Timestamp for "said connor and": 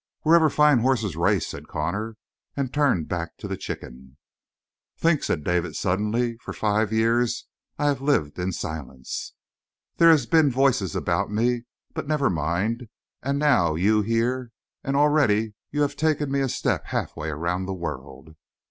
1.45-2.73